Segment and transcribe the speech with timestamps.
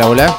[0.00, 0.38] Hola, hola.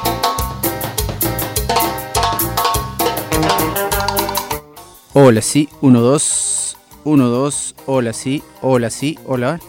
[5.12, 6.76] Hola, sí, 1, 2.
[7.04, 7.74] 1, 2.
[7.84, 9.60] Hola, sí, hola, sí, hola.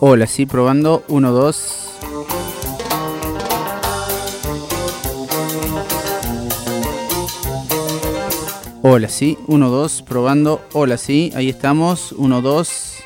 [0.00, 1.02] Hola, sí, probando.
[1.08, 1.88] 1, 2.
[8.82, 10.60] Hola, sí, 1, 2, probando.
[10.74, 12.12] Hola, sí, ahí estamos.
[12.12, 12.97] 1, 2.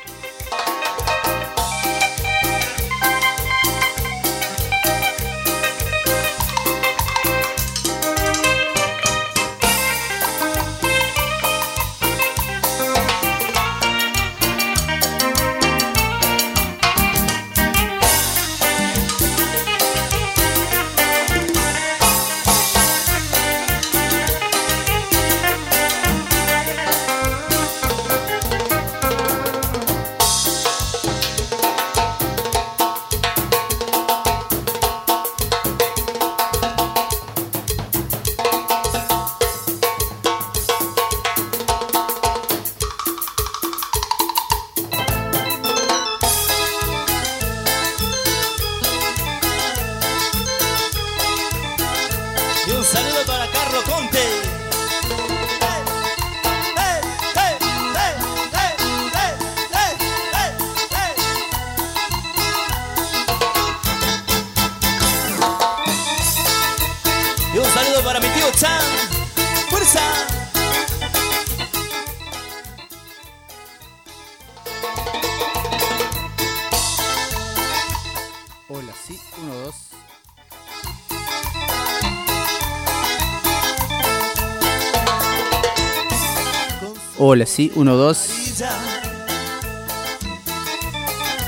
[87.33, 88.17] Hola, sí, 1, 2.
[88.27, 88.69] amarilla,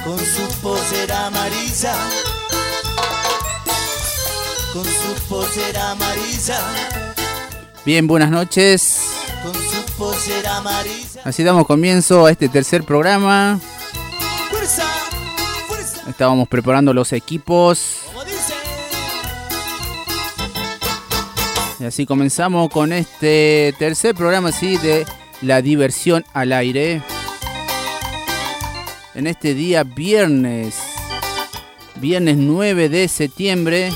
[0.03, 1.96] con su posera amarilla,
[4.74, 6.59] con su posera amarilla,
[7.85, 9.00] Bien, buenas noches.
[9.44, 11.22] con su posera amarilla.
[11.24, 13.59] Así damos comienzo a este tercer programa.
[14.50, 14.88] Fuerza,
[15.68, 17.98] fuerza, Estábamos preparando los equipos.
[21.80, 25.06] Y así comenzamos con este tercer programa así de
[25.45, 27.01] la diversión al aire.
[29.13, 30.75] En este día viernes,
[31.95, 33.92] viernes 9 de septiembre.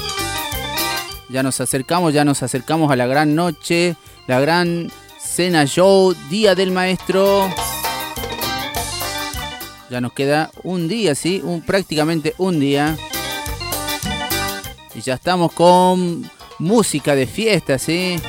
[1.30, 3.96] Ya nos acercamos, ya nos acercamos a la gran noche,
[4.28, 7.50] la gran cena show, Día del Maestro.
[9.90, 12.96] Ya nos queda un día, sí, un, prácticamente un día.
[14.94, 16.30] Y ya estamos con
[16.60, 18.20] música de fiesta, ¿sí?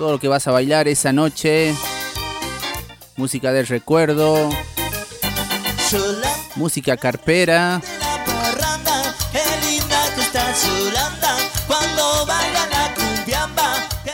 [0.00, 1.74] Todo lo que vas a bailar esa noche.
[3.18, 4.48] Música del recuerdo.
[6.56, 7.82] Música carpera.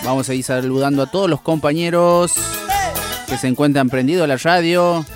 [0.02, 2.32] Vamos a ir saludando a todos los compañeros
[3.28, 5.06] que se encuentran prendidos a la radio.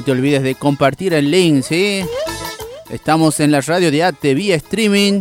[0.00, 2.00] No te olvides de compartir el link, ¿sí?
[2.88, 5.20] Estamos en la radio de AT vía streaming.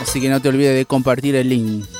[0.00, 1.97] Así que no te olvides de compartir el link.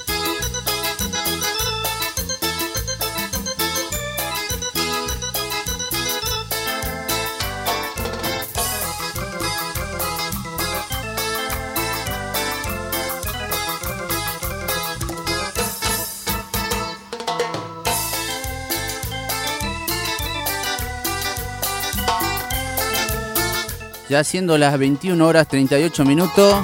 [24.09, 26.57] Ya siendo las 21 horas 38 minutos.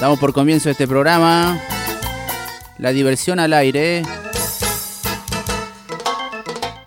[0.00, 1.60] Damos por comienzo este programa.
[2.78, 4.02] La diversión al aire.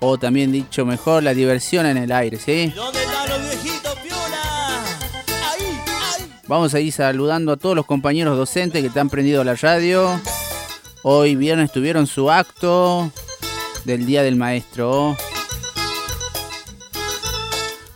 [0.02, 2.74] O también dicho mejor, la diversión en el aire, ¿sí?
[6.48, 10.20] Vamos a ir saludando a todos los compañeros docentes que están prendidos a la radio.
[11.04, 13.10] Hoy viernes tuvieron su acto
[13.86, 15.16] del Día del Maestro.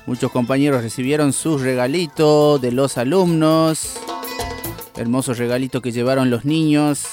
[0.07, 3.93] Muchos compañeros recibieron sus regalitos de los alumnos.
[4.97, 7.05] Hermosos regalitos que llevaron los niños.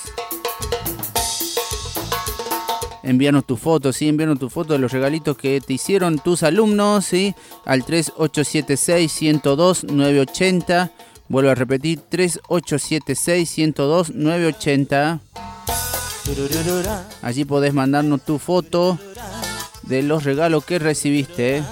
[3.03, 7.07] Envíanos tu foto, sí, envíanos tu foto de los regalitos que te hicieron tus alumnos,
[7.07, 10.91] sí, al 3876 102 980.
[11.29, 15.21] Vuelvo a repetir, 3876 102 980.
[17.23, 18.99] Allí podés mandarnos tu foto
[19.85, 21.63] de los regalos que recibiste.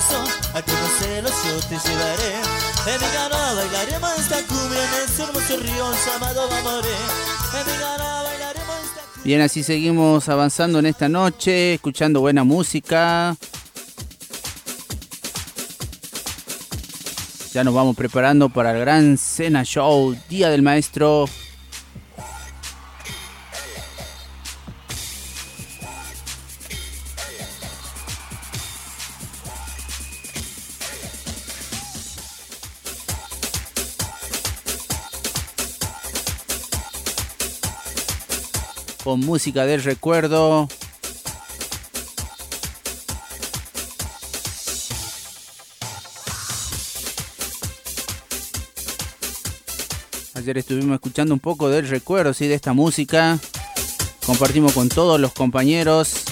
[0.00, 0.24] Majestuoso,
[0.54, 2.34] a conocerlo yo te llevaré.
[2.86, 6.88] En mi canoa bailaremos esta cumbia en ese hermoso río llamado Mamoré.
[6.88, 9.22] En mi canoa bailaremos esta cumbia.
[9.24, 13.36] Bien, así seguimos avanzando en esta noche, escuchando buena música.
[17.52, 21.28] Ya nos vamos preparando para el gran Cena Show, Día del Maestro.
[39.10, 40.68] Con música del recuerdo.
[50.34, 52.46] Ayer estuvimos escuchando un poco del recuerdo, ¿sí?
[52.46, 53.40] de esta música.
[54.24, 56.22] Compartimos con todos los compañeros.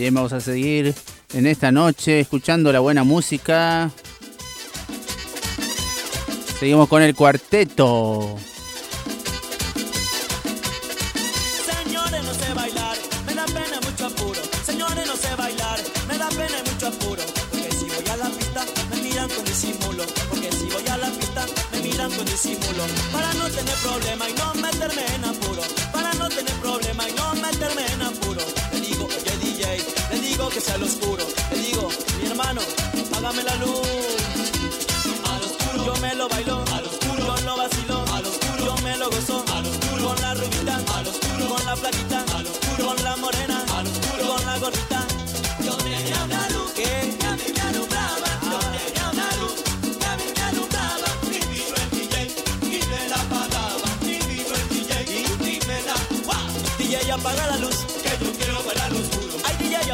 [0.00, 0.94] Bien, vamos a seguir
[1.34, 3.90] en esta noche escuchando la buena música.
[6.58, 8.38] Seguimos con el cuarteto.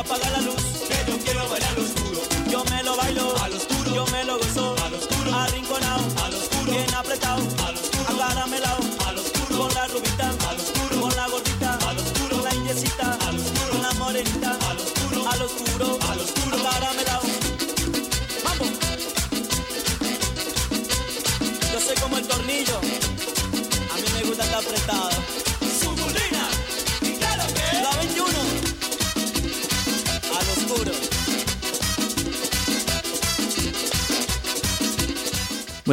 [0.07, 0.66] Apaga la luz.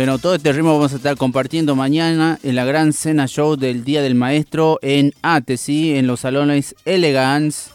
[0.03, 3.85] Bueno, todo este ritmo vamos a estar compartiendo mañana en la gran cena show del
[3.85, 7.71] Día del Maestro en Atesi, en los salones Elegance.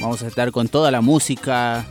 [0.00, 1.84] Vamos a estar con toda la música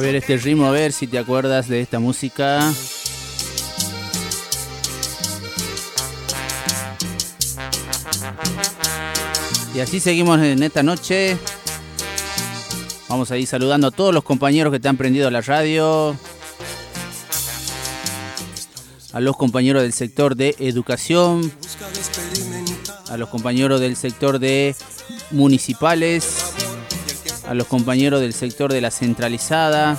[0.00, 2.72] ver este ritmo, a ver si te acuerdas de esta música.
[9.74, 11.36] Y así seguimos en esta noche.
[13.08, 16.16] Vamos a ir saludando a todos los compañeros que te han prendido la radio.
[19.12, 21.52] A los compañeros del sector de educación.
[23.10, 24.74] A los compañeros del sector de
[25.30, 26.41] municipales
[27.52, 29.98] a los compañeros del sector de la centralizada,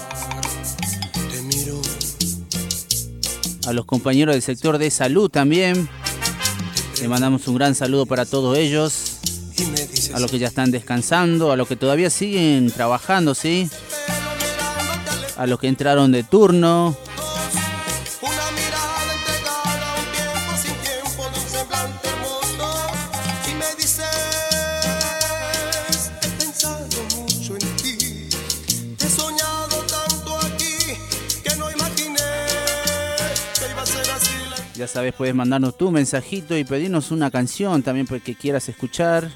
[3.67, 5.87] a los compañeros del sector de salud también.
[6.99, 9.19] Le mandamos un gran saludo para todos ellos,
[10.15, 13.69] a los que ya están descansando, a los que todavía siguen trabajando, ¿sí?
[15.37, 16.97] A los que entraron de turno,
[34.83, 39.31] Ya sabes, puedes mandarnos tu mensajito y pedirnos una canción también porque quieras escuchar.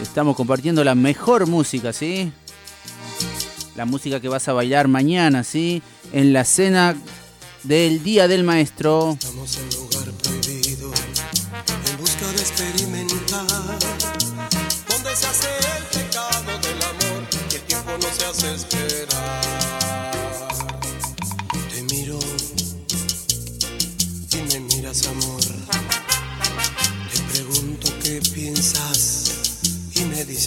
[0.00, 2.32] Estamos compartiendo la mejor música, ¿sí?
[3.74, 5.82] La música que vas a bailar mañana, ¿sí?
[6.12, 6.94] En la cena
[7.64, 9.16] del Día del Maestro.
[9.18, 9.89] Estamos en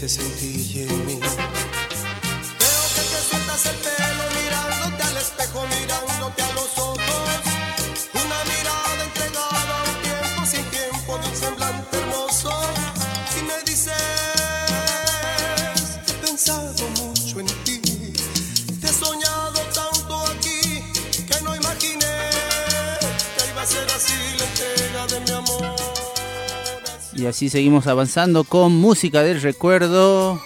[0.04, 0.48] dices en ti
[1.06, 1.20] mí.
[1.20, 6.93] Veo que te sueltas el pelo mirándote al espejo, mirándote a los ojos.
[27.16, 30.42] Y así seguimos avanzando con música del recuerdo.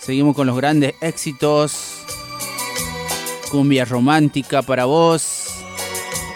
[0.00, 2.02] Seguimos con los grandes éxitos.
[3.50, 5.46] Cumbia romántica para vos,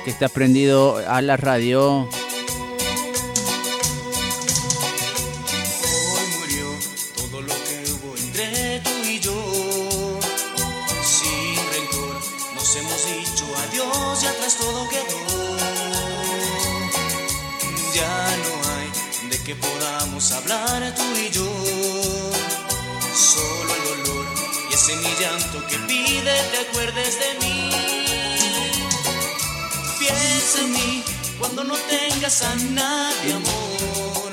[0.05, 2.09] que estás prendido a la radio.
[32.43, 34.33] A nadie, amor.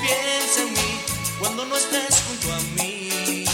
[0.00, 1.00] Piensa en mí
[1.38, 3.44] cuando no estés junto a mí.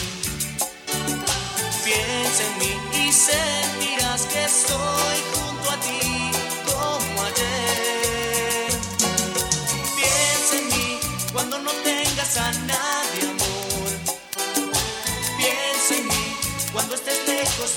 [1.84, 6.33] Piensa en mí y sentirás que estoy junto a ti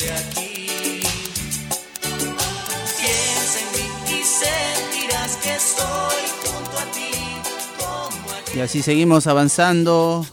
[0.06, 0.58] aquí.
[8.58, 10.26] Y así seguimos avanzando.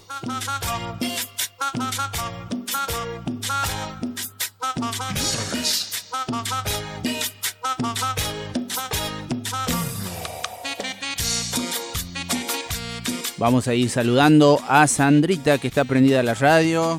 [13.37, 16.99] Vamos a ir saludando a Sandrita que está prendida a la radio.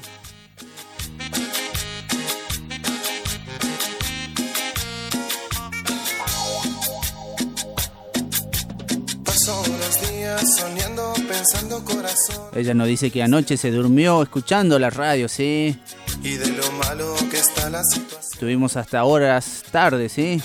[12.56, 15.78] Ella nos dice que anoche se durmió escuchando la radio, ¿sí?
[16.24, 18.32] Y de lo malo que está la situación.
[18.32, 20.42] Estuvimos hasta horas tarde, ¿sí?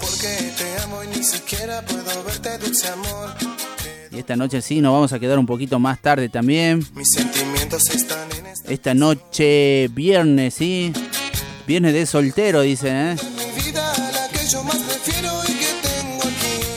[0.00, 3.30] Porque te amo y ni siquiera puedo verte dulce amor.
[4.10, 6.84] Y esta noche sí, nos vamos a quedar un poquito más tarde también.
[6.92, 10.92] Mis sentimientos están en esta, esta noche viernes, ¿sí?
[11.68, 13.16] Viernes de soltero, dicen, ¿eh?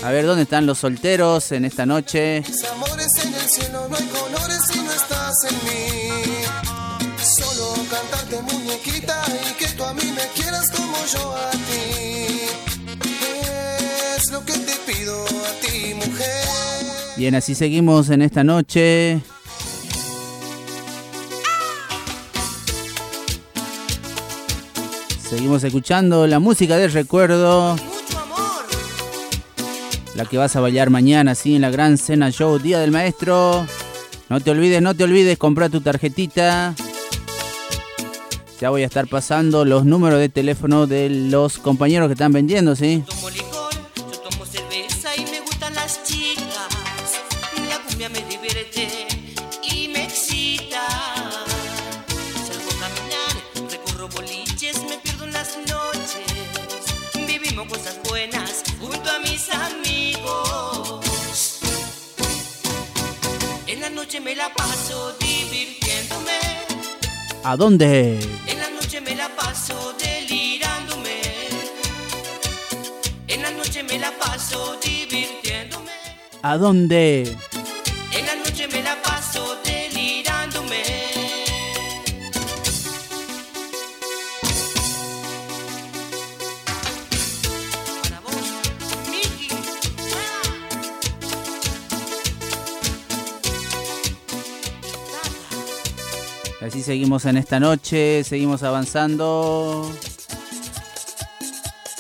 [0.04, 2.44] A ver, ¿dónde están los solteros en esta noche?
[3.56, 4.04] cielo no hay
[5.36, 6.10] estás en mí.
[7.22, 12.48] Solo cantarte muñequita y que tú a mí me quieras como yo a ti.
[14.18, 16.46] Es lo que te pido a ti, mujer.
[17.18, 19.22] Bien, así seguimos en esta noche.
[25.30, 27.76] Seguimos escuchando la música del recuerdo
[30.16, 33.68] la que vas a bailar mañana, sí, en la gran cena show Día del Maestro.
[34.30, 36.74] No te olvides, no te olvides, comprar tu tarjetita.
[38.60, 42.76] Ya voy a estar pasando los números de teléfono de los compañeros que están vendiendo,
[42.76, 43.04] ¿sí?
[67.48, 68.18] ¿A dónde?
[68.48, 71.22] En la noche me la paso delirándome.
[73.28, 75.92] En la noche me la paso divirtiéndome.
[76.42, 77.38] ¿A dónde?
[96.66, 99.88] Así seguimos en esta noche, seguimos avanzando.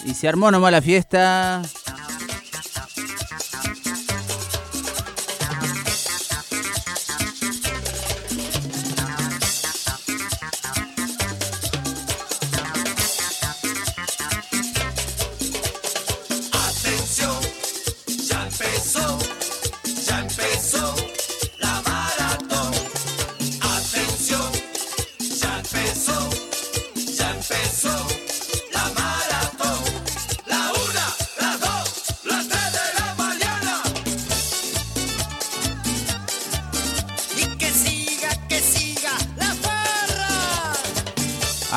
[0.03, 1.61] Y se armó nomás la fiesta.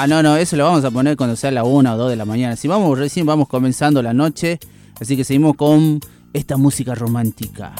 [0.00, 2.14] Ah, no, no, eso lo vamos a poner cuando sea la una o dos de
[2.14, 2.54] la mañana.
[2.54, 4.60] Si vamos recién, vamos comenzando la noche.
[5.00, 5.98] Así que seguimos con
[6.32, 7.72] esta música romántica.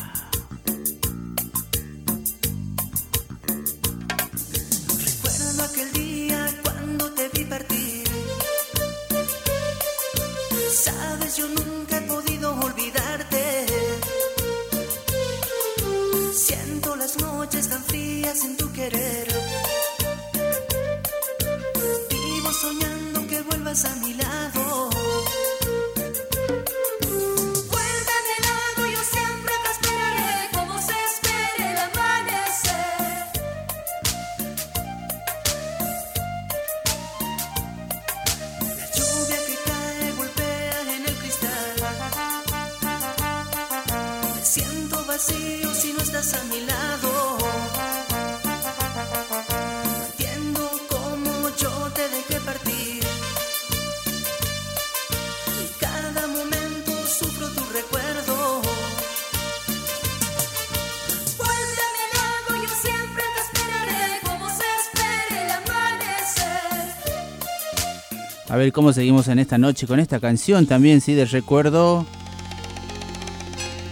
[68.59, 72.05] A ver cómo seguimos en esta noche con esta canción también, sí, de recuerdo.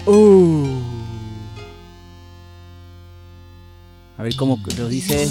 [0.07, 0.67] Uh.
[4.19, 5.29] A ver cómo lo dice.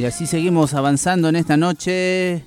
[0.00, 2.42] Y así seguimos avanzando en esta noche.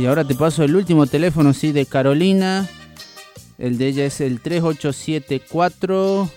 [0.10, 2.68] Ahora te paso el último teléfono, sí, de Carolina.
[3.60, 6.30] El de ella es el 3874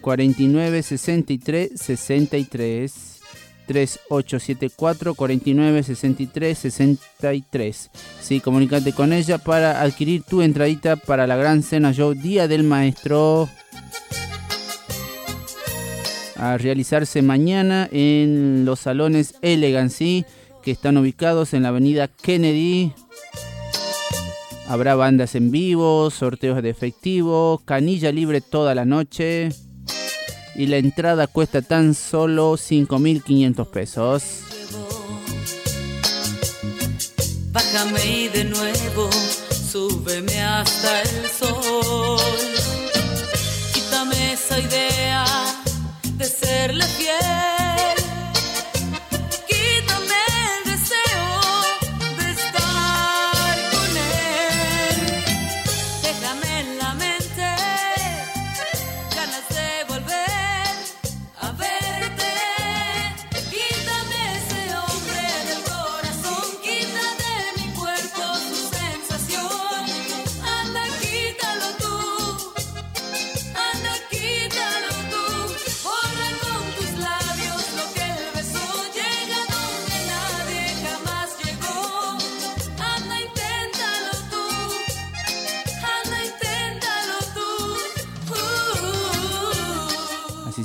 [0.00, 2.92] 49 63 63.
[3.66, 7.90] 3874 49 63 63.
[8.20, 12.64] Sí, comunícate con ella para adquirir tu entradita para la gran cena show Día del
[12.64, 13.48] Maestro.
[16.36, 20.26] A realizarse mañana en los salones Elegancy
[20.66, 22.92] que están ubicados en la avenida Kennedy.
[24.68, 29.50] Habrá bandas en vivo, sorteos de efectivo, canilla libre toda la noche.
[30.56, 34.22] Y la entrada cuesta tan solo 5.500 pesos.
[37.52, 39.08] Bájame y de nuevo,
[39.50, 42.18] súbeme hasta el sol.
[43.72, 45.24] Quítame esa idea
[46.16, 47.65] de serle fiel.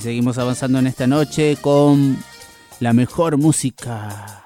[0.01, 2.17] Seguimos avanzando en esta noche con
[2.79, 4.40] la mejor música.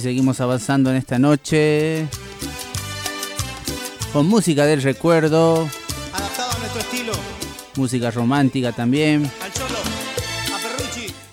[0.00, 2.08] Y seguimos avanzando en esta noche.
[4.14, 5.68] Con música del recuerdo,
[6.14, 7.12] Adaptado a nuestro estilo.
[7.76, 9.76] música romántica también, Al Cholo,
[10.54, 10.58] a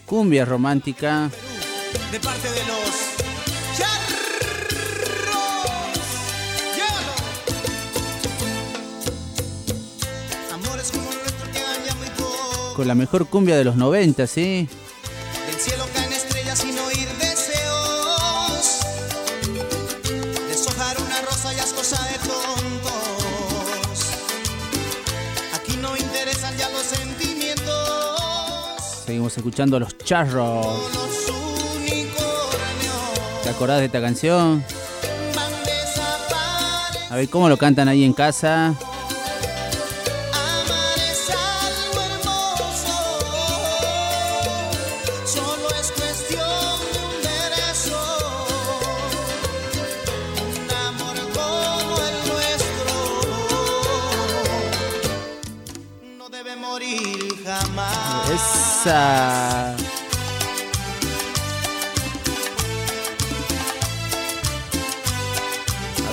[0.06, 1.30] cumbia romántica.
[2.12, 2.89] de parte de los
[3.77, 4.15] Charros.
[10.53, 12.73] Amores como nuestro muy.
[12.75, 14.67] Con la mejor cumbia de los 90, ¿sí?
[29.38, 30.65] Escuchando a los charros.
[33.43, 34.63] ¿Te acordás de esta canción?
[37.10, 38.73] A ver cómo lo cantan ahí en casa.
[58.89, 59.76] A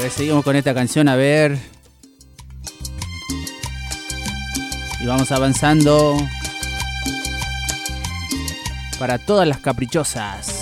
[0.01, 1.59] ver, seguimos con esta canción, a ver.
[5.01, 6.17] Y vamos avanzando.
[8.99, 10.54] Para todas las caprichosas.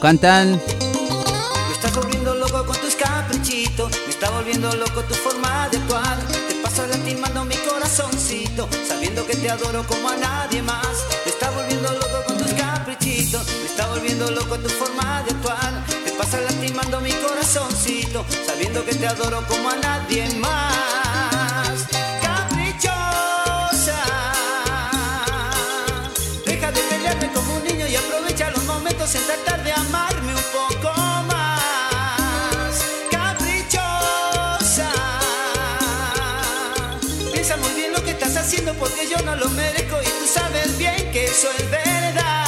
[0.00, 0.60] Cantan.
[1.68, 6.18] Me estás volviendo loco con tus caprichitos, me está volviendo loco tu forma de actuar.
[6.48, 11.04] Te pasas lastimando mi corazoncito, sabiendo que te adoro como a nadie más.
[11.24, 15.84] Me está volviendo loco con tus caprichitos, me está volviendo loco tu forma de actuar.
[16.04, 20.89] Te pasas lastimando mi corazoncito, sabiendo que te adoro como a nadie más.
[38.30, 42.46] Estás haciendo porque yo no lo merezco y tú sabes bien que eso es verdad.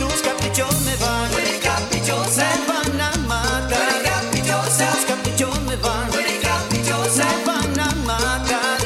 [0.00, 1.44] Tus caprichos me van, me
[2.66, 3.78] van a matar.
[3.78, 6.22] Tus caprichos me van, me
[7.46, 8.78] van a matar.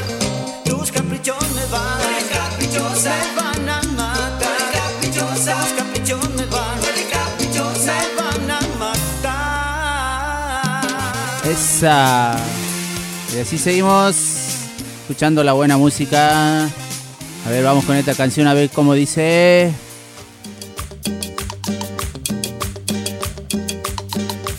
[0.63, 1.97] Tus caprichos me van,
[3.03, 4.59] me van a matar.
[5.01, 6.77] Tus caprichos me van,
[7.87, 9.41] me van a matar.
[11.45, 12.35] Esa.
[13.33, 14.28] Y así seguimos
[15.09, 16.65] escuchando la buena música.
[16.65, 19.73] A ver, vamos con esta canción a ver cómo dice.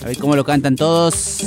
[0.03, 1.39] A ver cómo lo cantan todos.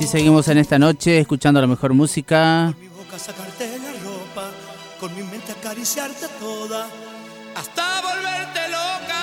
[0.00, 2.74] Así seguimos en esta noche escuchando la mejor música.
[2.80, 4.50] mi boca sacarte la ropa,
[4.98, 6.88] con mi mente acariciarte toda,
[7.54, 9.20] hasta volverte loca.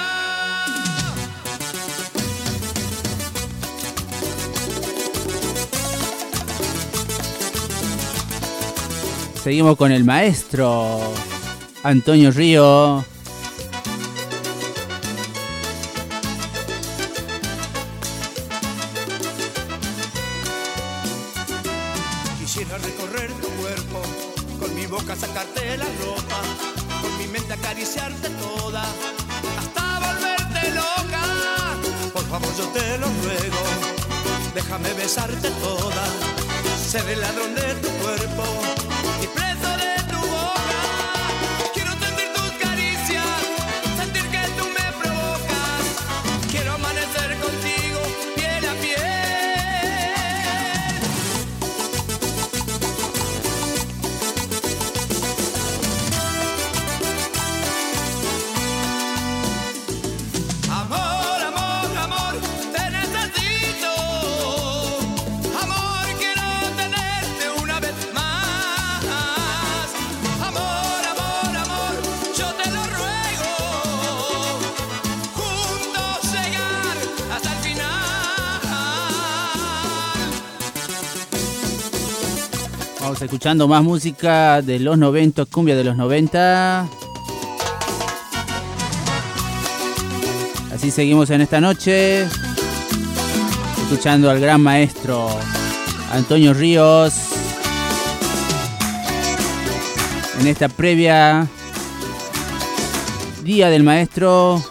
[9.44, 11.00] Seguimos con el maestro
[11.82, 13.04] Antonio Río.
[83.38, 86.88] Escuchando más música de los 90, cumbia de los 90.
[90.74, 92.24] Así seguimos en esta noche,
[93.84, 95.30] escuchando al gran maestro
[96.12, 97.14] Antonio Ríos.
[100.40, 101.48] En esta previa
[103.44, 104.64] Día del Maestro.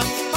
[0.00, 0.29] Noches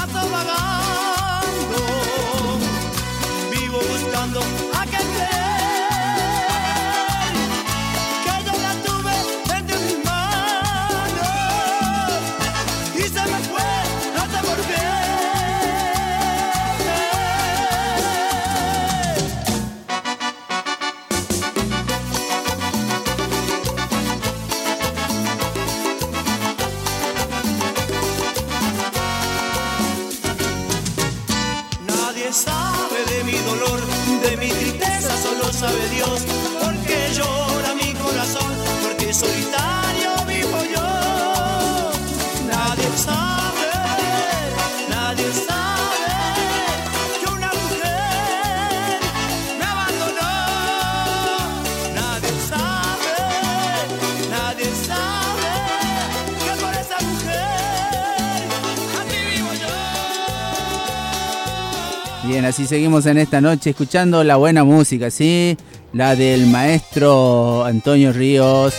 [62.73, 65.55] seguimos en esta noche escuchando la buena música, ¿sí?
[65.93, 68.73] La del maestro Antonio Ríos.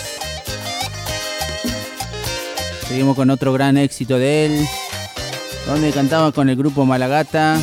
[2.88, 4.66] Seguimos con otro gran éxito de él,
[5.68, 7.60] donde cantaba con el grupo Malagata.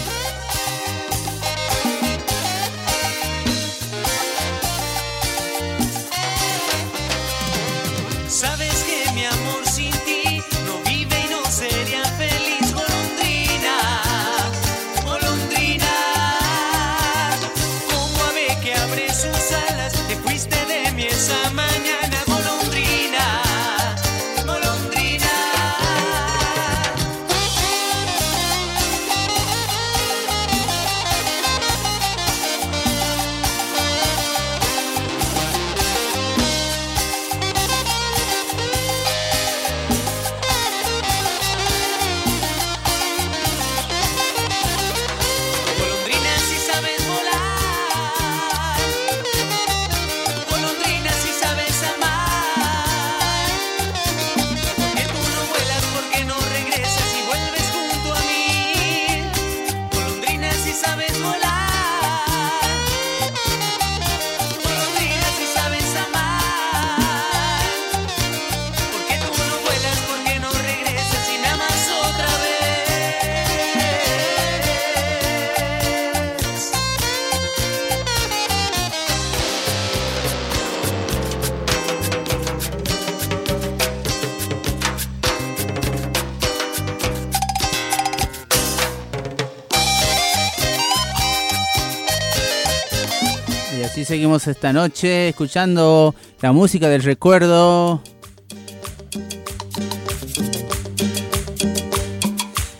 [94.11, 98.03] Seguimos esta noche escuchando la música del recuerdo.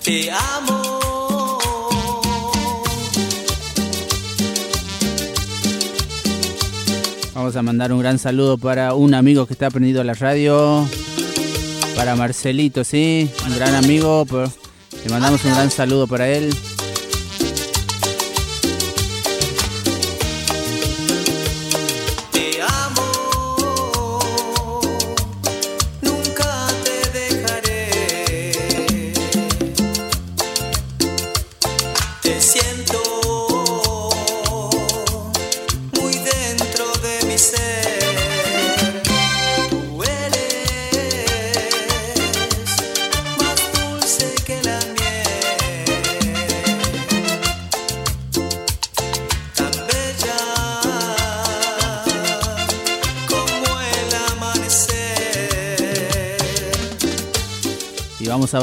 [0.03, 1.57] Te amo.
[7.33, 10.85] Vamos a mandar un gran saludo para un amigo que está aprendido a la radio.
[11.95, 14.25] Para Marcelito, sí, un gran amigo.
[15.05, 16.53] Le mandamos un gran saludo para él.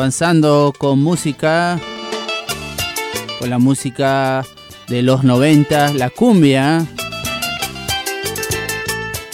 [0.08, 1.78] avanzando con música,
[3.38, 4.42] con la música
[4.88, 6.86] de los 90, la cumbia.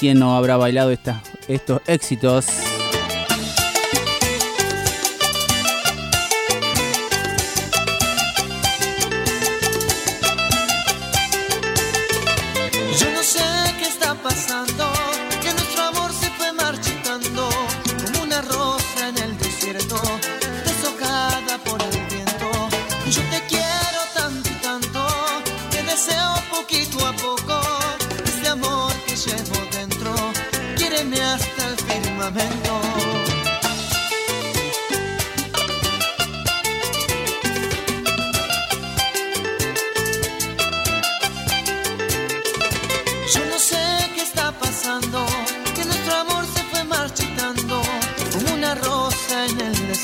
[0.01, 2.64] ¿Quién no habrá bailado estos éxitos?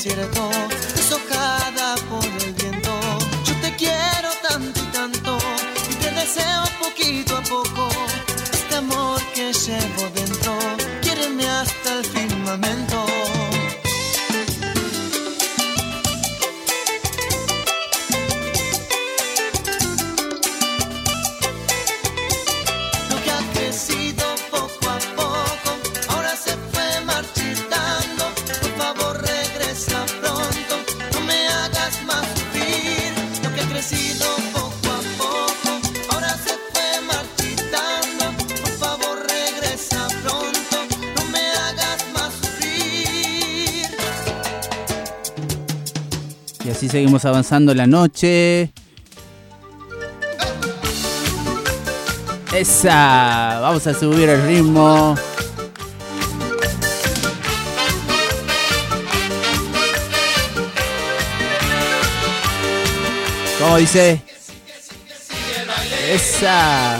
[0.03, 0.49] desierto,
[0.95, 2.99] deshojada por el viento.
[3.45, 5.37] Yo te quiero tanto y tanto,
[5.91, 7.87] y te deseo poquito a poco.
[8.51, 10.57] Este amor que llevo dentro,
[11.03, 12.90] quiéreme hasta el firmamento.
[46.91, 48.73] seguimos avanzando la noche.
[52.53, 55.15] Esa, vamos a subir el ritmo.
[63.57, 64.21] ¿Cómo dice?
[66.11, 66.97] Esa.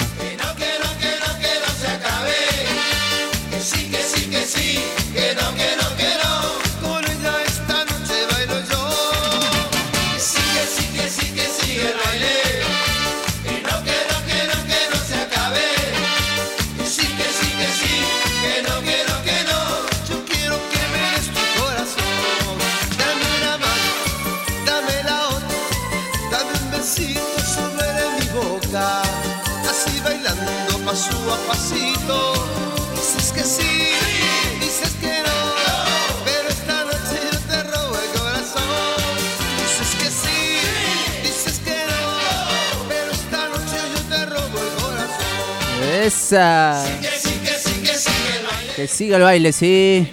[48.76, 50.10] Que siga el baile, sí.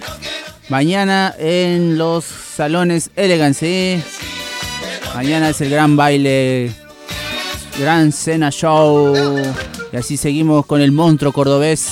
[0.67, 4.03] Mañana en los salones Elegant, sí.
[5.15, 6.71] Mañana es el gran baile.
[7.79, 9.15] Gran cena show.
[9.93, 11.89] Y así seguimos con el monstruo cordobés.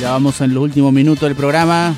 [0.00, 1.94] Ya vamos en los últimos minutos del programa.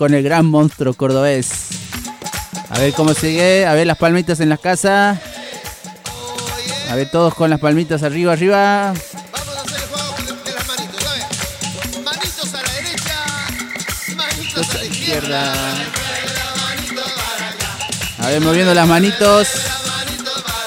[0.00, 1.50] con el gran monstruo cordobés.
[2.70, 5.18] A ver cómo sigue, a ver las palmitas en las casas.
[6.88, 8.94] A ver todos con las palmitas arriba, arriba.
[8.94, 10.14] Vamos a hacer el juego
[10.54, 12.00] las manitos, a.
[12.02, 13.26] Manitos a la derecha,
[14.16, 15.52] manitos a la izquierda.
[18.20, 19.48] A ver, moviendo las manitos.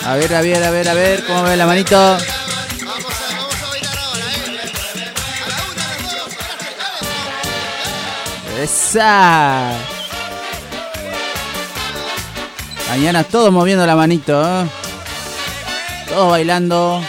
[0.05, 2.17] A ver, a ver, a ver, a ver, cómo ve la manito.
[8.63, 9.73] Esa.
[12.89, 14.41] Mañana todos moviendo la manito.
[14.41, 14.65] ¿eh?
[16.07, 17.01] Todos bailando.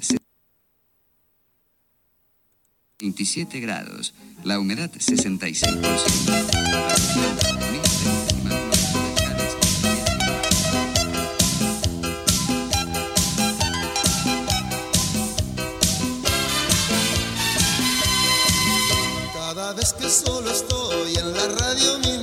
[0.00, 0.22] humedad
[2.98, 4.14] 27 grados,
[4.44, 5.62] la humedad 66%.
[19.34, 22.18] Cada vez que solo estoy en la radio mi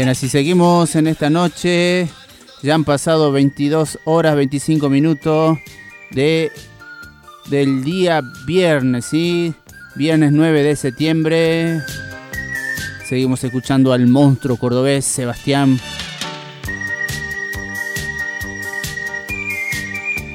[0.00, 2.08] Bien, así seguimos en esta noche.
[2.62, 5.58] Ya han pasado 22 horas 25 minutos
[6.10, 6.50] de,
[7.50, 9.52] del día viernes, ¿sí?
[9.96, 11.80] Viernes 9 de septiembre.
[13.06, 15.78] Seguimos escuchando al monstruo cordobés Sebastián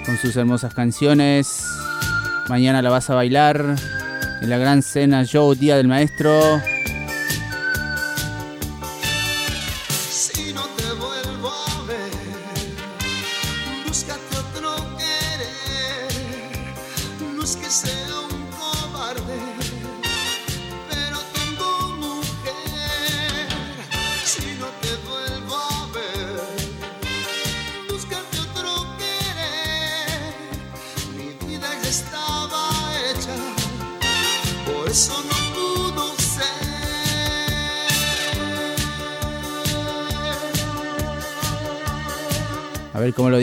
[0.06, 1.66] con sus hermosas canciones.
[2.50, 3.78] Mañana la vas a bailar
[4.44, 6.62] en la gran cena Show Día del Maestro.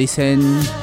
[0.03, 0.82] dicen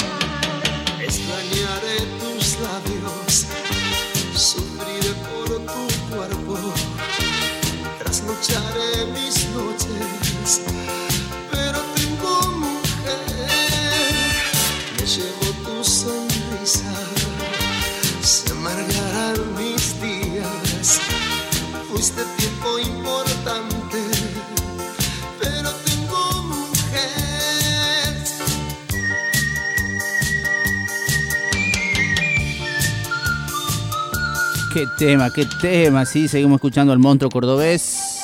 [35.10, 36.06] tema, qué tema.
[36.06, 38.20] Sí, seguimos escuchando al monstruo cordobés.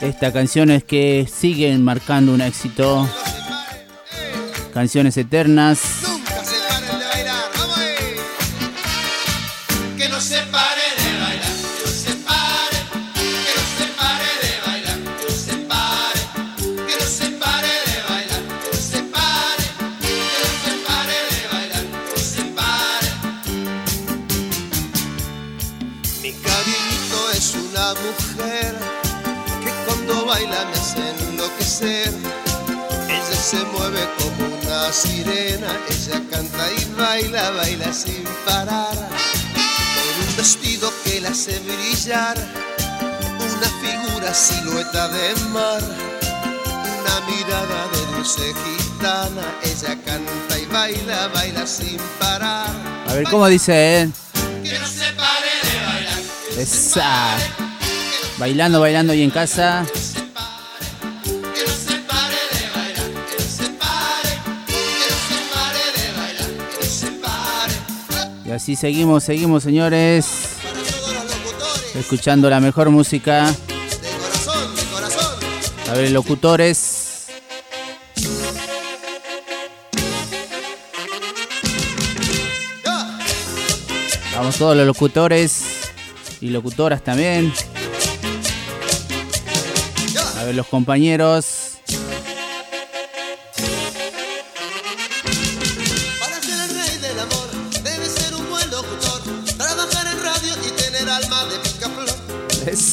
[0.00, 3.08] Estas canciones que siguen marcando un éxito.
[4.72, 5.99] Canciones eternas.
[31.50, 32.12] Enloquecer.
[33.08, 38.94] Ella se mueve como una sirena, ella canta y baila, baila sin parar.
[38.94, 42.36] Con un vestido que la hace brillar,
[43.38, 51.66] una figura silueta de mar, una mirada de dulce gitana, ella canta y baila, baila
[51.66, 52.68] sin parar.
[53.08, 54.10] A ver cómo dice, ¿eh?
[54.62, 56.20] Que no se pare de bailar,
[56.58, 57.36] Esa.
[58.38, 59.84] Bailando, bailando y en casa.
[68.60, 70.26] Así seguimos, seguimos, señores.
[71.94, 73.54] Escuchando la mejor música.
[75.88, 77.28] A ver, locutores.
[84.34, 85.62] Vamos todos los locutores
[86.42, 87.54] y locutoras también.
[90.36, 91.59] A ver los compañeros.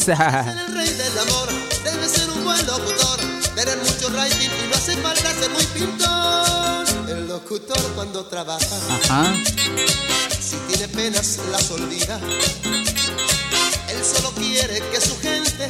[0.08, 0.40] Esa.
[0.52, 1.50] El rey del amor,
[1.84, 3.20] debe ser un buen locutor.
[3.56, 6.86] Tener mucho rating y no hace falta ser muy pintor.
[7.10, 8.66] El locutor cuando trabaja,
[9.04, 9.34] Ajá.
[10.40, 12.20] si tiene penas las olvida.
[13.90, 15.70] Él solo quiere que su gente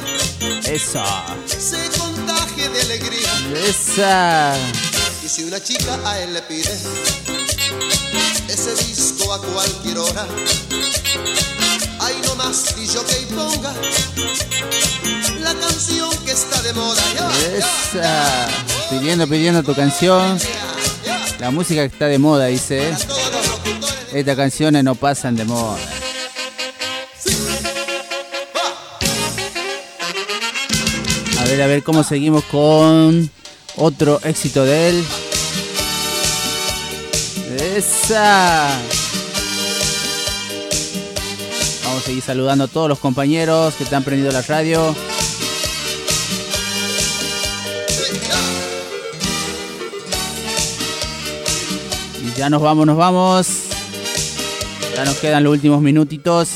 [0.72, 1.02] Eso.
[1.48, 3.32] se contagie de alegría.
[3.66, 4.54] Esa.
[5.24, 6.78] Y si una chica a él le pide
[8.48, 10.26] ese disco a cualquier hora,
[12.00, 12.74] ahí nomás
[13.04, 13.72] que ponga
[15.40, 17.02] la canción que está de moda.
[17.14, 18.48] Ya, Esa.
[18.90, 20.38] Pidiendo, pidiendo tu canción.
[21.38, 22.90] La música que está de moda, dice.
[22.90, 25.78] Locutores, Estas canciones no pasan de moda.
[31.38, 33.30] A ver, a ver cómo seguimos con
[33.76, 35.04] otro éxito de él.
[37.76, 38.68] Esa.
[42.08, 44.94] Seguir saludando a todos los compañeros que te han prendido la radio.
[52.24, 53.48] Y ya nos vamos, nos vamos.
[54.96, 56.48] Ya nos quedan los últimos minutitos.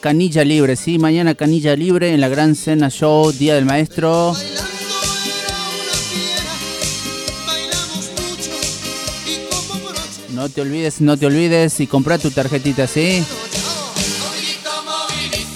[0.00, 4.34] Canilla libre, sí, mañana canilla libre en la Gran Cena Show, Día del Maestro.
[10.30, 13.24] No te olvides, no te olvides y comprar tu tarjetita, ¿sí?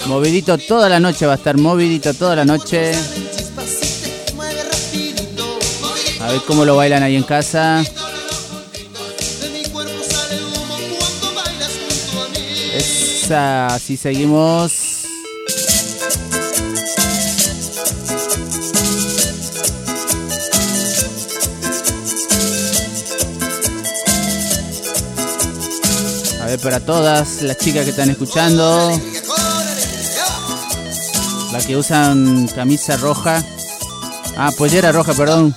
[0.05, 2.91] Movidito, toda la noche va a estar, movidito toda la noche.
[6.21, 7.83] A ver cómo lo bailan ahí en casa.
[13.29, 15.03] Así seguimos.
[26.41, 28.97] A ver, para todas las chicas que están escuchando,
[31.51, 33.43] las que usan camisa roja.
[34.37, 35.53] Ah, pollera roja, perdón.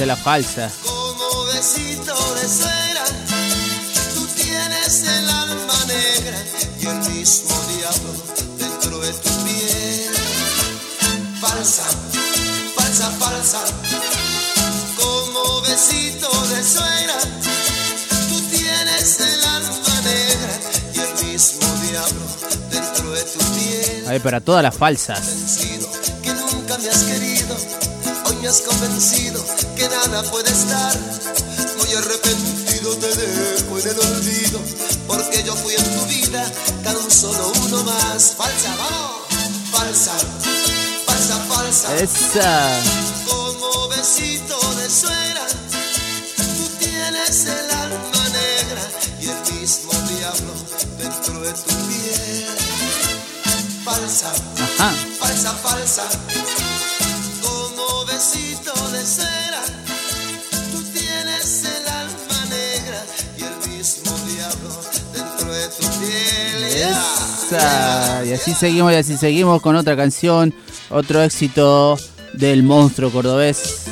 [0.00, 0.70] La falsa.
[0.84, 3.04] Como besito de cera,
[4.14, 6.38] tú tienes el alma negra
[6.80, 8.12] y el mismo diablo
[8.58, 10.14] dentro de tu piel.
[11.40, 11.84] Falsa,
[12.74, 13.60] falsa, falsa.
[15.00, 17.18] Como besito de suegra,
[18.28, 20.60] tú tienes el alma negra
[20.92, 22.26] y el mismo diablo
[22.70, 25.20] dentro de tu piel A ver, para todas las falsas.
[26.22, 27.56] que nunca me has querido.
[28.26, 29.23] Hoy me has convencido
[30.22, 30.96] puede estar.
[31.78, 34.60] Muy arrepentido te dejo en el olvido.
[35.06, 36.50] Porque yo fui en tu vida
[36.82, 38.34] tan solo uno más.
[38.36, 39.22] Falsa, vamos.
[39.72, 40.12] Falsa,
[41.06, 41.96] falsa, falsa.
[41.96, 42.70] Esa.
[43.26, 45.46] Como besito de suegra.
[46.36, 48.82] Tú tienes el alma negra
[49.20, 50.54] y el mismo diablo
[50.98, 52.46] dentro de tu piel.
[53.84, 54.32] Falsa
[54.78, 54.92] Ajá.
[55.18, 56.08] falsa, falsa.
[67.52, 70.54] Y así seguimos y así seguimos con otra canción,
[70.88, 71.98] otro éxito
[72.32, 73.84] del monstruo cordobés.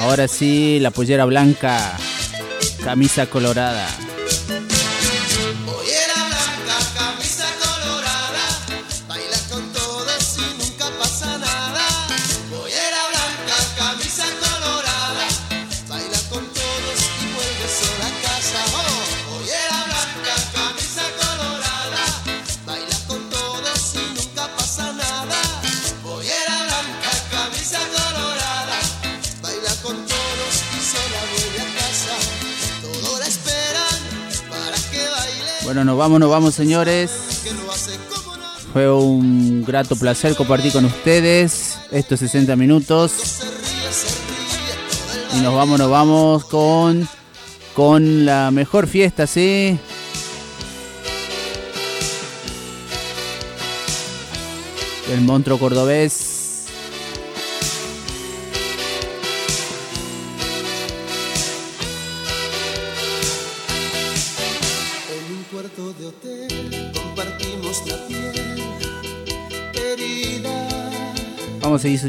[0.00, 1.96] Ahora sí, la pollera blanca,
[2.84, 3.86] camisa colorada.
[35.84, 37.10] Bueno, nos vamos, nos vamos señores.
[38.72, 43.12] Fue un grato placer compartir con ustedes estos 60 minutos.
[45.36, 47.06] Y nos vamos, nos vamos con,
[47.74, 49.78] con la mejor fiesta, ¿sí?
[55.12, 56.33] El monstruo cordobés.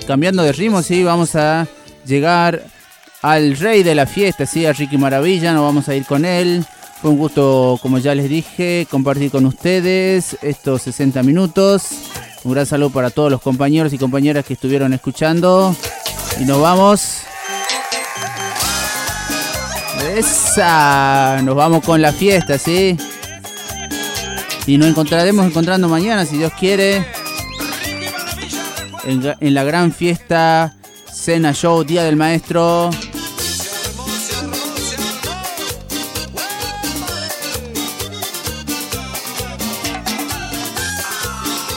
[0.08, 1.04] Cambiando de ritmo, ¿sí?
[1.04, 1.68] Vamos a
[2.06, 2.64] llegar
[3.22, 4.66] al rey de la fiesta, ¿sí?
[4.66, 6.64] A Ricky Maravilla, nos vamos a ir con él.
[7.02, 11.90] Fue un gusto, como ya les dije, compartir con ustedes estos 60 minutos.
[12.46, 15.76] Un gran saludo para todos los compañeros y compañeras que estuvieron escuchando.
[16.40, 17.24] Y nos vamos.
[20.16, 21.42] Esa.
[21.44, 22.96] Nos vamos con la fiesta, ¿sí?
[24.68, 27.06] Y nos encontraremos encontrando mañana, si Dios quiere
[29.06, 30.76] en, en la gran fiesta
[31.12, 32.90] Cena Show Día del Maestro.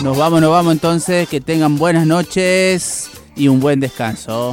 [0.03, 1.29] Nos vamos, nos vamos entonces.
[1.29, 4.53] Que tengan buenas noches y un buen descanso.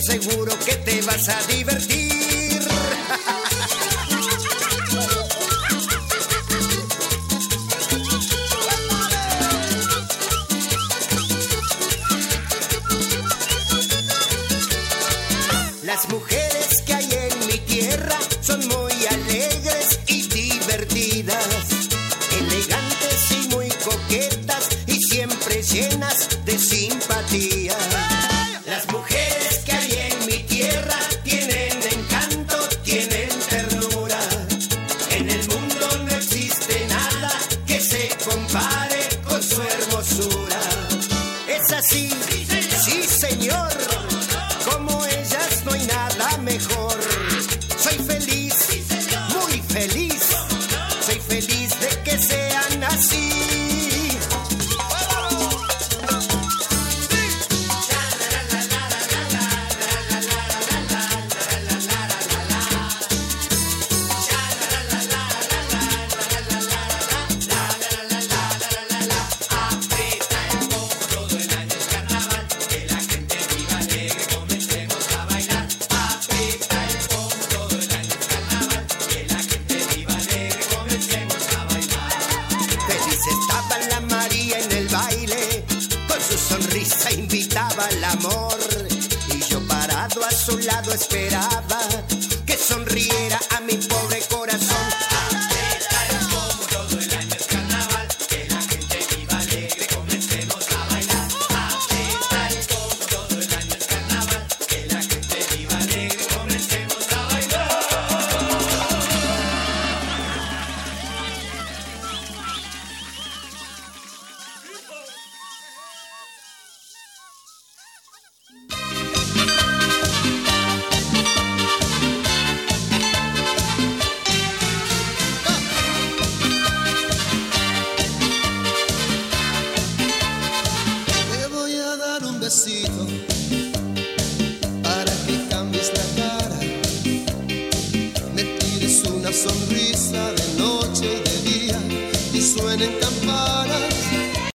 [0.00, 2.60] Seguro que te vas a divertir.